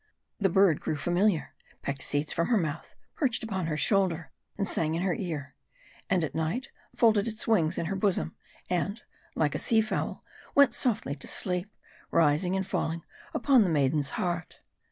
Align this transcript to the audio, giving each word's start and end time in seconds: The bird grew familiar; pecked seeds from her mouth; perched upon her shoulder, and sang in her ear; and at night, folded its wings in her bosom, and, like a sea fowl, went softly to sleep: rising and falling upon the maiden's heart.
The 0.39 0.49
bird 0.49 0.79
grew 0.81 0.95
familiar; 0.95 1.53
pecked 1.83 2.01
seeds 2.01 2.33
from 2.33 2.47
her 2.47 2.57
mouth; 2.57 2.95
perched 3.13 3.43
upon 3.43 3.67
her 3.67 3.77
shoulder, 3.77 4.31
and 4.57 4.67
sang 4.67 4.95
in 4.95 5.03
her 5.03 5.13
ear; 5.13 5.53
and 6.09 6.23
at 6.23 6.33
night, 6.33 6.69
folded 6.95 7.27
its 7.27 7.47
wings 7.47 7.77
in 7.77 7.85
her 7.85 7.95
bosom, 7.95 8.35
and, 8.67 9.03
like 9.35 9.53
a 9.53 9.59
sea 9.59 9.79
fowl, 9.79 10.23
went 10.55 10.73
softly 10.73 11.13
to 11.17 11.27
sleep: 11.27 11.69
rising 12.09 12.55
and 12.55 12.65
falling 12.65 13.03
upon 13.35 13.61
the 13.61 13.69
maiden's 13.69 14.09
heart. 14.17 14.61